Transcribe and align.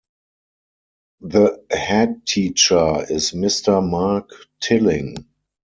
The 1.19 1.63
headteacher 1.71 3.11
is 3.11 3.33
Mr 3.33 3.87
Mark 3.87 4.31
Tilling. 4.59 5.15